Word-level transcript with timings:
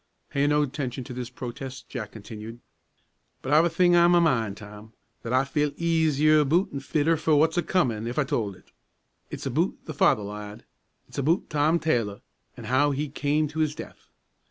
Paying 0.31 0.49
no 0.49 0.63
attention 0.63 1.03
to 1.03 1.13
this 1.13 1.29
protest, 1.29 1.87
Jack 1.87 2.11
continued: 2.13 2.59
"But 3.43 3.53
I've 3.53 3.65
a 3.65 3.69
thing 3.69 3.95
on 3.95 4.09
ma 4.09 4.19
min', 4.19 4.55
Tom, 4.55 4.93
that 5.21 5.31
I'd 5.31 5.47
feel 5.47 5.73
easier 5.77 6.39
aboot 6.39 6.69
an' 6.73 6.79
fitter 6.79 7.15
for 7.15 7.35
what's 7.35 7.55
a 7.55 7.61
comin' 7.61 8.07
if 8.07 8.17
I 8.17 8.23
told 8.23 8.55
it. 8.55 8.71
It's 9.29 9.45
aboot 9.45 9.77
the 9.85 9.93
father, 9.93 10.23
lad; 10.23 10.65
it's 11.07 11.19
aboot 11.19 11.51
Tom 11.51 11.77
Taylor, 11.77 12.21
an' 12.57 12.63
how 12.63 12.89
he 12.89 13.09
cam' 13.09 13.47
to 13.49 13.59
his 13.59 13.75
death. 13.75 14.09